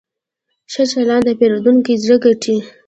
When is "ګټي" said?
2.25-2.57